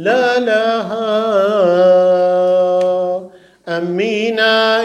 [0.00, 1.20] لا لها
[3.68, 4.82] أمينا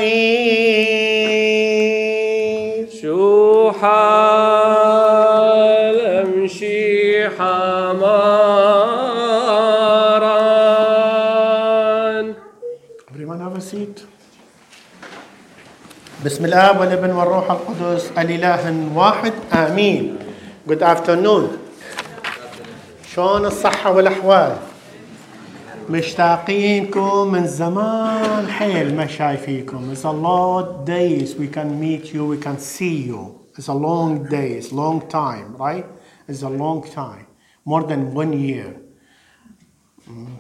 [3.02, 4.76] شو حال
[6.06, 8.76] أمشي حمارا
[13.10, 14.06] Everyone have a seat.
[16.26, 20.25] بسم الآب والابن والروح القدس الإله واحد آمين.
[20.68, 21.60] Good afternoon.
[23.08, 24.58] شلون الصحة والأحوال؟
[25.90, 29.94] مشتاقينكم من زمان حيل ما شايفيكم.
[29.94, 33.42] It's a lot days we can meet you, we can see you.
[33.58, 35.86] It's a long days, long time, right?
[36.28, 37.28] It's a long time.
[37.66, 38.76] More than one year.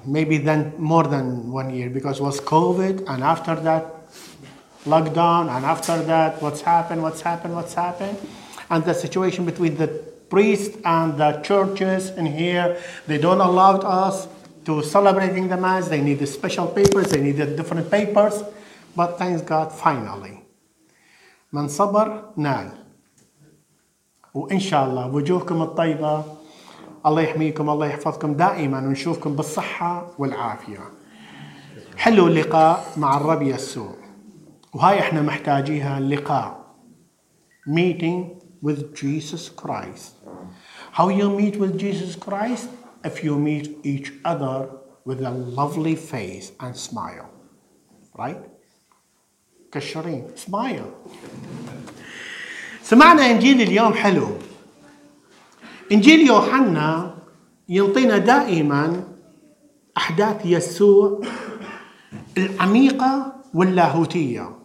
[0.06, 3.84] maybe then more than one year because it was COVID, and after that,
[4.86, 8.18] lockdown, and after that, what's happened, what's happened, what's happened,
[8.70, 12.77] and the situation between the priests and the churches in here,
[13.07, 14.29] they don't allow us
[14.65, 15.89] to celebrating the mass.
[15.89, 18.43] They need the special papers, they needed different papers,
[18.97, 20.45] but thanks God, finally,
[21.53, 22.71] من صبر نال.
[24.35, 26.25] وإن شاء الله وجوهكم الطيبة
[27.07, 30.81] الله يحميكم الله يحفظكم دائما ونشوفكم بالصحة والعافية
[31.97, 33.95] حلو اللقاء مع الرب يسوع
[34.75, 36.61] وهاي احنا محتاجيها اللقاء
[37.67, 40.14] meeting with Jesus Christ
[40.96, 42.70] how you meet with Jesus Christ
[43.04, 44.70] if you meet each other
[45.04, 47.28] with a lovely face and smile.
[48.16, 48.40] Right?
[49.72, 50.88] كشرين smile.
[52.84, 54.28] سمعنا إنجيل اليوم حلو.
[55.92, 57.16] إنجيل يوحنا
[57.70, 59.04] ينطينا دائما
[59.98, 61.22] أحداث يسوع
[62.38, 64.60] العميقة واللاهوتية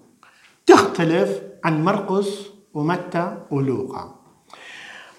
[0.66, 4.19] تختلف عن مرقس ومتى ولوقا.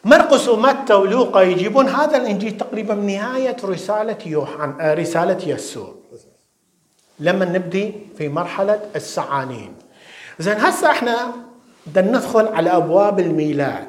[0.03, 5.95] مرقس ومتى ولوقا يجيبون هذا الانجيل تقريبا من نهاية رسالة يوحنا آه، رسالة يسوع.
[7.19, 9.73] لما نبدي في مرحلة السعانين.
[10.39, 11.17] زين هسه إحنا
[11.87, 13.87] بدنا ندخل على أبواب الميلاد.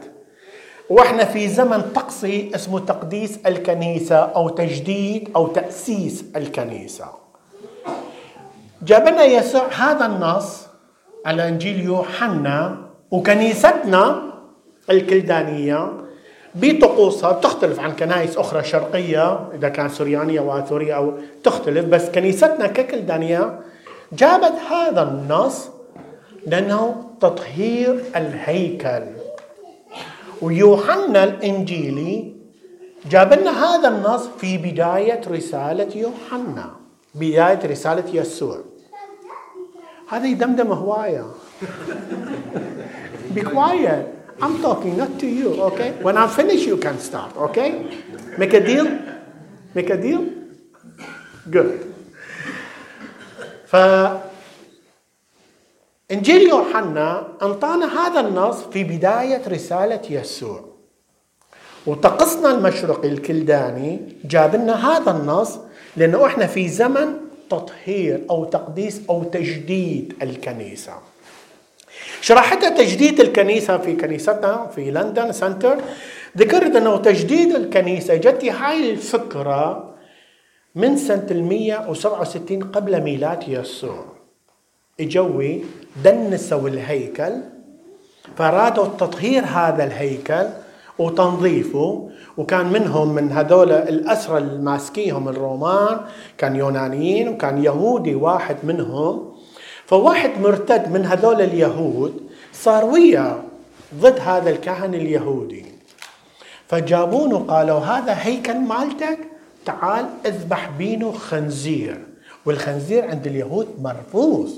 [0.91, 7.06] وإحنا في زمن طقسي اسمه تقديس الكنيسة أو تجديد أو تأسيس الكنيسة.
[8.82, 10.66] جاب لنا يسوع هذا النص
[11.26, 12.76] على إنجيل يوحنا
[13.10, 14.22] وكنيستنا
[14.91, 16.01] الكلدانية.
[16.54, 21.12] بطقوسها بتختلف عن كنائس أخرى شرقية إذا كان سريانيه واثوريه أو
[21.44, 23.60] تختلف بس كنيستنا ككلدانيه
[24.12, 25.68] جابت هذا النص
[26.46, 29.02] لأنه تطهير الهيكل.
[30.42, 32.32] ويوحنا الإنجيلي
[33.10, 36.70] جاب لنا هذا النص في بداية رسالة يوحنا
[37.14, 38.58] بداية رسالة يسوع.
[40.08, 40.74] هذا يدمدم
[43.34, 44.22] Be quiet.
[44.41, 45.93] I'm talking not to you, okay?
[46.03, 47.70] When I'm finished, you can start, okay?
[48.38, 48.87] Make a deal?
[49.75, 50.22] Make a deal?
[51.50, 51.88] Good.
[53.66, 53.76] ف
[56.12, 60.64] إنجيل يوحنا أنطانا هذا النص في بداية رسالة يسوع
[61.87, 65.59] وطقسنا المشرقي الكلداني جاب لنا هذا النص
[65.97, 67.14] لأنه إحنا في زمن
[67.50, 70.93] تطهير أو تقديس أو تجديد الكنيسة
[72.22, 75.78] شرحتها تجديد الكنيسة في كنيستنا في لندن سنتر.
[76.38, 79.94] ذكرت أنه تجديد الكنيسة جت هاي الفكرة
[80.75, 84.05] من سنة المية وسبعة وستين قبل ميلاد يسوع.
[85.00, 85.65] إجوي
[86.05, 87.32] دنسوا الهيكل
[88.37, 90.47] فأرادوا تطهير هذا الهيكل
[90.99, 96.00] وتنظيفه وكان منهم من هذول الأسرى الماسكيهم الرومان
[96.38, 99.31] كان يونانيين وكان يهودي واحد منهم.
[99.92, 102.20] فواحد مرتد من هذول اليهود
[102.53, 103.42] صار ويا
[103.94, 105.64] ضد هذا الكاهن اليهودي.
[106.69, 109.19] فجابونه قالوا هذا هيكل مالتك
[109.66, 111.98] تعال اذبح بينه خنزير.
[112.47, 114.50] والخنزير عند اليهود مرفوض.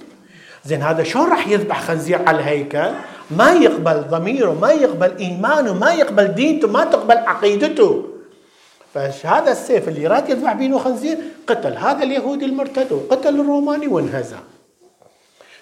[0.64, 2.90] زين هذا شلون راح يذبح خنزير على الهيكل؟
[3.30, 8.04] ما يقبل ضميره ما يقبل إيمانه ما يقبل دينته ما تقبل عقيدته.
[8.94, 14.53] فهذا السيف اللي راد يذبح بينه خنزير؟ قتل هذا اليهودي المرتد وقتل الروماني وانهزم.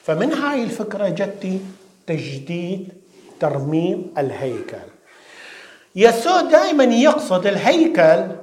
[0.02, 1.60] فمن هاي الفكرة جتي
[2.06, 2.92] تجديد
[3.40, 4.88] ترميم الهيكل.
[5.96, 8.36] يسوع دائما يقصد الهيكل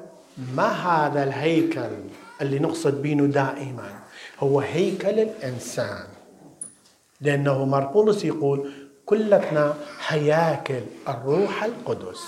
[0.56, 1.90] ما هذا الهيكل
[2.42, 4.00] اللي نقصد بينه دائما؟
[4.40, 6.04] هو هيكل الإنسان.
[7.22, 8.72] لأنه مرقولس يقول
[9.06, 9.76] كلتنا
[10.08, 12.24] هياكل الروح القدس.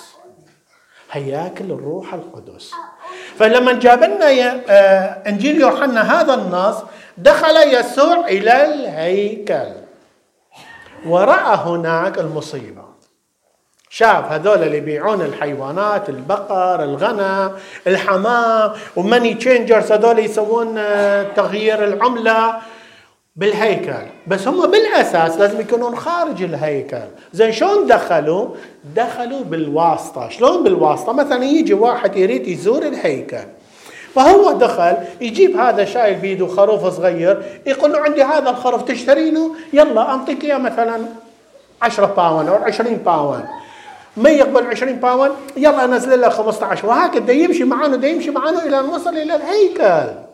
[1.12, 2.72] هياكل الروح القدس.
[3.42, 6.76] فلما جاب لنا آه، إنجيل يوحنا هذا النص
[7.18, 9.72] دخل يسوع إلى الهيكل.
[11.06, 12.84] ورأى هناك المصيبة.
[13.90, 17.52] شاف هذول اللي يبيعون الحيوانات البقر الغنم
[17.88, 22.54] الحمام و money changers هذول يسوون آه، تغيير العملة.
[23.36, 24.08] بالهيكل.
[24.28, 27.02] بس هم بالأساس لازم يكونون خارج الهيكل.
[27.34, 28.48] زين شلون دخلوا؟
[28.96, 30.30] دخلوا بالواسطة.
[30.30, 33.46] شلون بالواسطة؟ مثلا يجي واحد يريد يزور الهيكل.
[34.16, 40.02] فهو دخل يجيب هذا شايل بيده خروف صغير يقول له عندي هذا الخروف تشترينه؟ يلا
[40.02, 41.02] اعطيك إياه مثلا
[41.82, 43.46] 10 باون أو 20 باون
[44.18, 48.86] ما يقبل 20 باون يلا أنزل له 15 وهكذا يمشي معنا يمشي معنا إلى ان
[48.86, 50.31] وصل إلى الهيكل.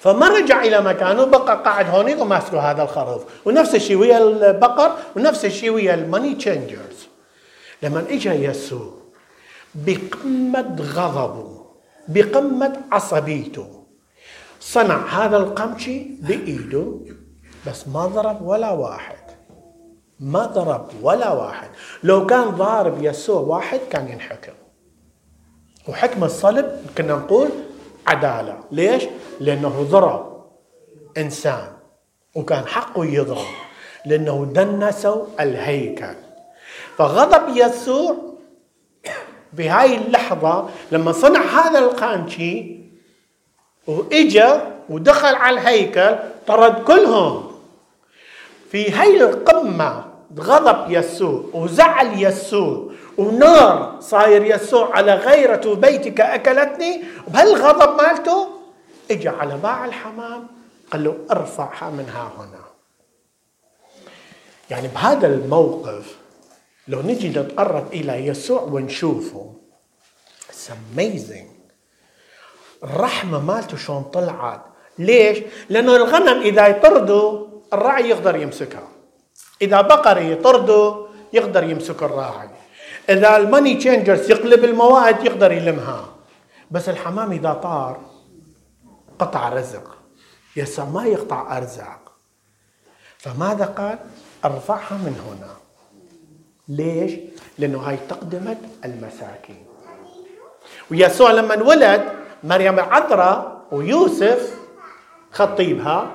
[0.00, 3.22] فما رجع إلى مكانه بقى قاعد هونيك وماسكه هذا الخروف.
[3.46, 7.08] ونفس الشيء ويا البقر ونفس الشيء ويا ال money changers
[7.82, 8.92] لما اجى يسوع
[9.74, 11.60] بقمة غضبه
[12.08, 13.84] بقمة عصبيته
[14.60, 16.92] صنع هذا القمجي بإيده
[17.66, 19.16] بس ما ضرب ولا واحد.
[20.20, 21.70] ما ضرب ولا واحد.
[22.02, 24.52] لو كان ضارب يسوع واحد كان ينحكم.
[25.88, 27.48] وحكم الصلب كنا نقول
[28.06, 28.58] عدالة.
[28.72, 29.04] ليش؟
[29.40, 30.44] لأنه ضرب
[31.18, 31.72] إنسان
[32.34, 33.46] وكان حقه يضرب
[34.06, 36.14] لأنه دنسوا الهيكل.
[36.98, 38.16] فغضب يسوع
[39.52, 42.80] بهاي اللحظة لما صنع هذا القانشي
[43.86, 46.16] وإجا ودخل على الهيكل
[46.46, 47.50] طرد كلهم.
[48.70, 57.04] في هاي القمة غضب يسوع وزعل يسوع ونار صاير يسوع على غيرة بيتك أكلتني.
[57.28, 58.48] بهالغضب مالته؟
[59.10, 60.46] اجى على باع الحمام
[60.92, 62.64] قال له ارفعها من ها هنا.
[64.70, 66.16] يعني بهذا الموقف
[66.88, 69.54] لو نجي نتقرب إلى يسوع ونشوفه
[70.50, 71.46] It's amazing.
[72.84, 74.60] الرحمة مالته شلون طلعت؟
[74.98, 75.38] ليش؟
[75.68, 78.88] لأنه الغنم إذا يطردوا الراعي يقدر يمسكها.
[79.62, 82.50] إذا بقر يطردوا يقدر يمسك الراعي
[83.08, 86.08] إذا الماني تشينجرز يقلب المواد يقدر يلمها
[86.70, 88.00] بس الحمام إذا طار
[89.18, 89.96] قطع رزق
[90.56, 92.12] يسوع ما يقطع أرزاق
[93.18, 93.98] فماذا قال؟
[94.44, 95.54] ارفعها من هنا
[96.68, 97.12] ليش؟
[97.58, 99.64] لأنه هاي تقدمت المساكين
[100.90, 102.02] ويسوع لما انولد
[102.44, 104.54] مريم العذراء ويوسف
[105.32, 106.10] خطيبها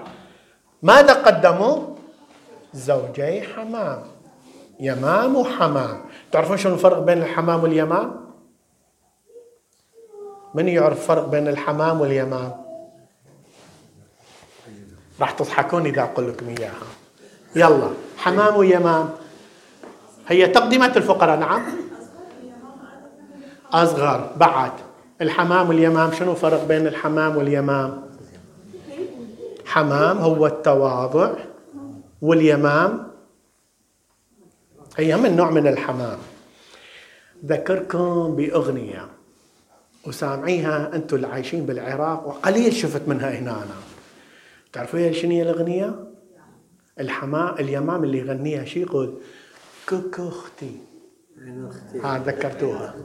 [0.83, 1.94] ماذا قدموا؟
[2.75, 4.03] زوجي حمام.
[4.79, 6.01] يمام وحمام.
[6.31, 8.25] تعرفون شنو الفرق بين الحمام واليمام؟
[10.55, 12.51] من يعرف الفرق بين الحمام واليمام؟
[15.21, 16.87] راح تضحكون إذا أقول لكم إياها.
[17.55, 19.09] يلا حمام ويمام.
[20.27, 21.63] هي تقدمة الفقراء نعم؟
[23.73, 24.71] أصغر بعد.
[25.21, 28.03] الحمام واليمام شنو فرق بين الحمام واليمام؟
[29.65, 31.54] حمام هو التواضع.
[32.25, 33.11] واليمام
[34.97, 36.17] هي من نوع من الحمام.
[37.45, 39.07] ذكركم بأغنية
[40.07, 43.75] وسامعيها أنتم اللي عايشين بالعراق وقليل شفت منها هنا أنا
[44.73, 46.05] تعرفوا شنو هي الأغنية؟
[46.99, 49.13] الحمام اليمام اللي يغنيها شي يقول
[49.89, 50.77] كوكو أختي
[52.03, 52.95] ها ذكرتوها.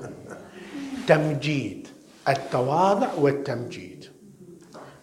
[1.07, 1.89] تمجيد
[2.29, 4.05] التواضع والتمجيد.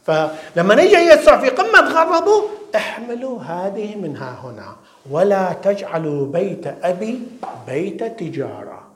[0.04, 4.76] فلما نجي يسوع في قمة غضبه احملوا هذه منها هنا.
[5.12, 7.22] ولا تجعلوا بيت أبي
[7.68, 8.88] بيت تجارة.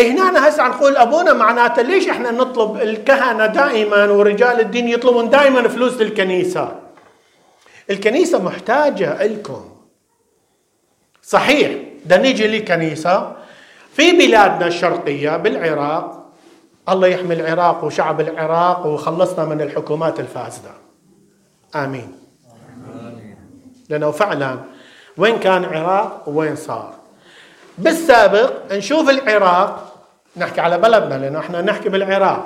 [0.00, 5.68] هنا أنا هسه نقول أبونا معناته ليش إحنا نطلب الكهنة دائما ورجال الدين يطلبون دائما
[5.68, 6.80] فلوس للكنيسة؟
[7.90, 9.64] الكنيسة محتاجة لكم.
[11.22, 11.70] صحيح
[12.06, 13.36] ده نيجي لكنيسة
[13.92, 16.30] في بلادنا الشرقية بالعراق
[16.88, 20.70] الله يحمي العراق وشعب العراق وخلصنا من الحكومات الفاسدة.
[21.74, 22.23] آمين.
[23.88, 24.58] لأنه فعلا
[25.16, 26.94] وين كان العراق وين صار.
[27.78, 29.94] بالسابق نشوف العراق
[30.36, 32.44] نحكي على بلدنا لأنه إحنا نحكي بالعراق.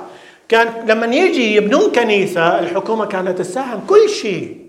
[0.49, 4.65] كان لما يجي يبنون كنيسة الحكومة كانت تساهم كل شيء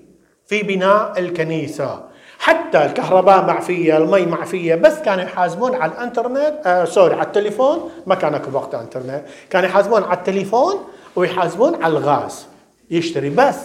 [0.46, 2.00] في بناء الكنيسة.
[2.38, 7.90] حتى الكهرباء معفية المي معفية بس كانوا يحاسبون على الإنترنت آه سوري على التليفون.
[8.06, 9.22] ما كان أكو وقت إنترنت.
[9.50, 10.74] كانوا يحاسبون على التليفون
[11.16, 12.46] ويحاسبون على الغاز.
[12.90, 13.56] يشتري بس.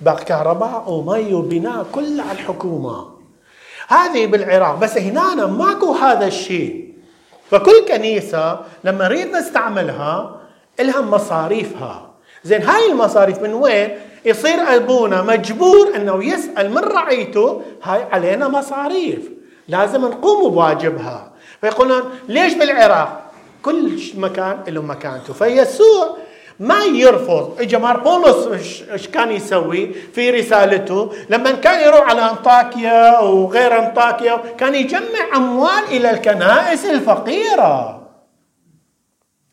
[0.00, 3.06] باقي كهرباء ومي وبناء كله على الحكومة.
[3.88, 4.78] هذه بالعراق.
[4.78, 6.94] بس هنا ماكو هذا الشيء.
[7.50, 10.40] فكل كنيسة لما نريد نستعملها
[10.80, 12.10] لها مصاريفها.
[12.44, 13.90] زين هاي المصاريف من وين؟
[14.24, 19.30] يصير أبونا مجبور أنه يسأل من رعيته هاي علينا مصاريف.
[19.68, 21.32] لازم نقوم بواجبها.
[21.60, 23.30] فيقولون ليش بالعراق؟
[23.62, 25.32] كل مكان له مكانته.
[25.32, 26.16] فيسوع
[26.60, 27.56] ما يرفض.
[27.60, 28.46] اجى مار بولس
[28.92, 35.84] إيش كان يسوي في رسالته لما كان يروح على أنطاكيا وغير أنطاكيا كان يجمع أموال
[35.90, 38.00] إلى الكنائس الفقيرة.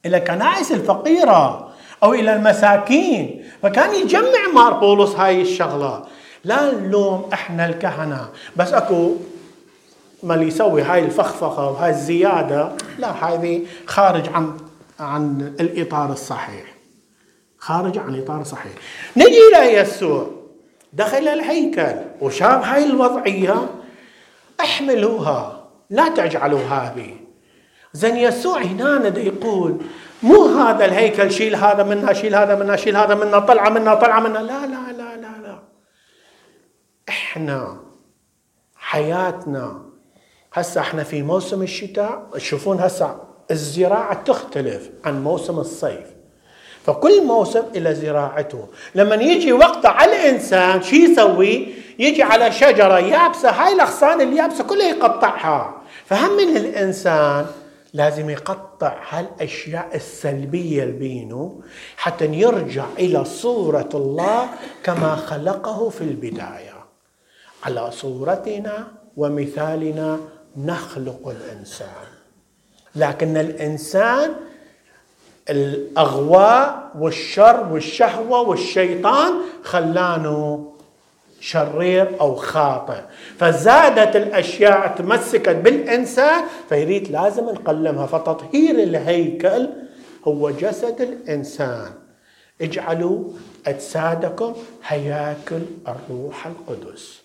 [0.05, 1.71] إلى الكنائس الفقيرة
[2.03, 3.45] أو إلى المساكين.
[3.63, 6.03] فكان يجمع مار بولس هاي الشغلة.
[6.43, 8.29] لا نلوم إحنا الكهنة.
[8.55, 9.15] بس أكو
[10.23, 14.57] ما اللي يسوي هاي الفخفخة وهاي الزيادة لا هذه خارج عن
[14.99, 16.76] عن الإطار الصحيح.
[17.57, 18.71] خارج عن الاطار الصحيح
[19.17, 20.31] نجي إلى يسوع.
[20.93, 21.95] دخل الهيكل.
[22.21, 23.69] وشاف هاي الوضعية.
[24.59, 25.69] احملوها.
[25.89, 27.15] لا تجعلوا هذه
[27.93, 29.77] زين يسوع هنا يقول
[30.23, 34.19] مو هذا الهيكل شيل هذا منها شيل هذا منها شيل هذا منها طلعة منها طلعة
[34.19, 35.63] منها لا لا لا لا لا.
[37.09, 37.81] إحنا
[38.75, 39.81] حياتنا.
[40.53, 42.29] هسه إحنا في موسم الشتاء.
[42.33, 46.16] تشوفون هسه الزراعة تختلف عن موسم الصيف.
[46.87, 48.67] فكل موسم إلى زراعته.
[48.95, 51.67] لما يجي وقت على الإنسان شو يسوي؟
[51.99, 55.81] يجي على شجرة يابسة هاي الأغصان اليابسة كلها يقطعها.
[56.05, 57.45] فهم من الإنسان
[57.93, 61.61] لازم يقطع هالأشياء السلبية اللي بينه
[61.97, 64.49] حتى يرجع إلى صورة الله
[64.83, 66.77] كما خلقه في البداية.
[67.63, 70.19] على صورتنا ومثالنا
[70.57, 72.07] نخلق الإنسان.
[72.95, 74.33] لكن الإنسان
[75.49, 80.67] الأغواء والشر والشهوة والشيطان خلانه
[81.39, 83.01] شرير أو خاطئ.
[83.39, 88.05] فزادت الأشياء تمسكت بالإنسان فيريد لازم نقلمها.
[88.05, 89.69] فتطهير الهيكل
[90.27, 91.91] هو جسد الإنسان.
[92.61, 93.23] اجعلوا
[93.67, 94.53] أجسادكم
[94.87, 97.21] هياكل الروح القدس.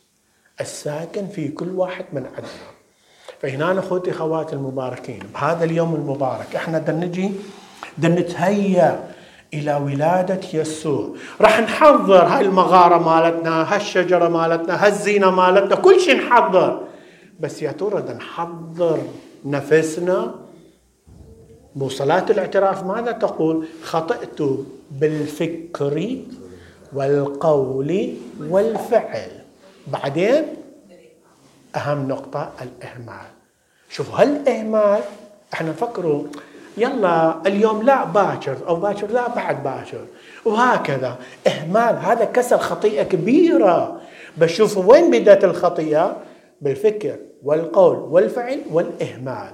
[0.60, 2.72] الساكن في كل واحد من عندنا.
[3.42, 7.30] فهنا أخوتي خواتي المباركين بهذا اليوم المبارك إحنا بدنا نجي
[7.98, 9.08] بدنا نتهيأ
[9.54, 11.16] إلى ولادة يسوع.
[11.40, 16.80] راح نحضر هاي المغارة مالتنا هالشجرة مالتنا هالزينة مالتنا كل شيء نحضر.
[17.40, 18.98] بس يا ترى نحضر
[19.44, 20.34] نفسنا؟
[21.76, 24.42] بصلاة الاعتراف ماذا تقول؟ خطئت
[24.90, 26.16] بالفكر
[26.92, 29.30] والقول والفعل.
[29.86, 30.44] بعدين
[31.76, 33.26] أهم نقطة الإهمال.
[33.90, 35.00] شوفوا هالإهمال
[35.54, 36.24] إحنا نفكروا
[36.76, 40.04] يلا اليوم لا باكر أو باكر لا بعد باكر.
[40.44, 41.16] وهكذا.
[41.46, 44.00] اهمال هذا كسر خطيئة كبيرة.
[44.36, 46.16] بشوف وين بدأت الخطيئة؟
[46.60, 49.52] بالفكر والقول والفعل والإهمال.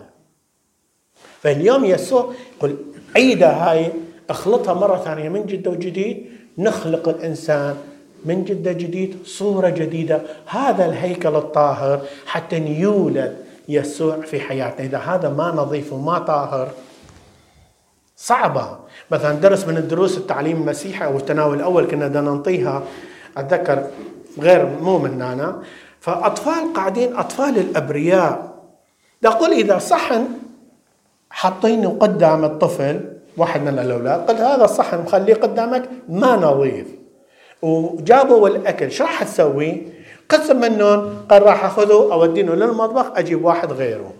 [1.43, 2.77] فاليوم يسوع يقول
[3.17, 3.93] عيدها هاي
[4.31, 6.27] أخلطها مرة ثانية من جد وجديد.
[6.59, 7.77] نخلق الإنسان
[8.25, 10.23] من جد جديد صورة جديدة.
[10.47, 13.37] هذا الهيكل الطاهر حتى يولد
[13.69, 14.87] يسوع في حياتنا.
[14.87, 16.69] إذا هذا ما نظيف وما طاهر
[18.19, 18.79] صعبة.
[19.11, 22.83] مثلا درس من الدروس التعليم المسيحي أو التناول الأول كنا بدنا نعطيها
[23.37, 23.87] أتذكر
[24.39, 25.63] غير مو من أنا
[26.01, 28.55] فأطفال قاعدين أطفال الأبرياء.
[29.25, 30.29] أقول إذا صحن
[31.31, 33.01] حاطينه قدام الطفل
[33.37, 36.87] واحد من الأولاد قلت هذا الصحن مخليه قدامك ما نظيف.
[37.63, 39.83] وجابوا الأكل شو راح تسوي؟
[40.29, 44.13] قسم منهم قال راح أخذه أودينه للمطبخ أجيب واحد غيره.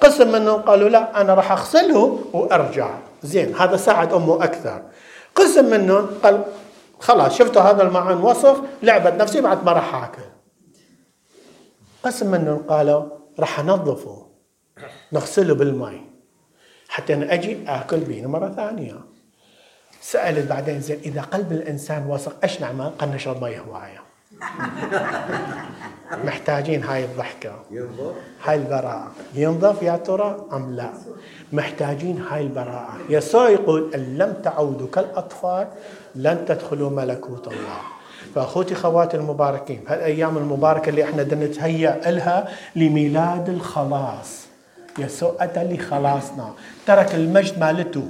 [0.00, 2.88] قسم منهم قالوا لا أنا راح أغسله وأرجع.
[3.22, 4.82] زين هذا ساعد أمه أكثر.
[5.34, 6.44] قسم منهم قال
[7.00, 10.22] خلاص شفتوا هذا المعن وصف لعبت نفسي بعد ما راح أكل.
[12.02, 13.04] قسم منهم قالوا
[13.38, 14.26] راح أنظفه
[15.12, 16.00] نغسله بالماء
[16.88, 19.00] حتى أنا أجي آكل بيه مرة ثانية.
[20.00, 24.11] سألت بعدين زين إذا قلب الإنسان وسخ إيش نعمل؟ قال نشرب مي هواية.
[26.26, 27.52] محتاجين هاي الضحكة.
[28.44, 29.12] هاي البراءة.
[29.34, 30.90] ينظف يا ترى أم لا؟
[31.52, 32.98] محتاجين هاي البراءة.
[33.08, 35.66] يسوع يقول إن لم تعودوا كالأطفال
[36.14, 37.80] لن تدخلوا ملكوت الله.
[38.34, 44.46] فأخوتي خواتي المباركين هالأيام المباركة اللي إحنا بدنا نتهيأ لها لميلاد الخلاص.
[44.98, 46.52] يسوع أتى لخلاصنا.
[46.86, 48.08] ترك المجد مالته.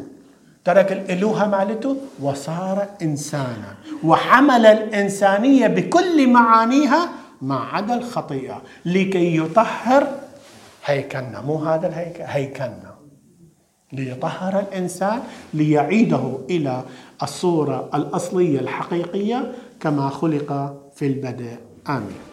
[0.64, 3.74] ترك الإلوهة مالته وصار إنسانا.
[4.04, 7.08] وحمل الإنسانية بكل معانيها
[7.42, 8.62] ما عدا الخطيئة.
[8.86, 10.06] لكي يطهر
[10.84, 11.40] هيكلنا.
[11.40, 12.94] مو هذا الهيكل هيكلنا.
[13.92, 15.20] ليطهر الإنسان
[15.54, 16.82] ليعيده إلى
[17.22, 21.56] الصورة الأصلية الحقيقية كما خلق في البدء.
[21.88, 22.31] آمين.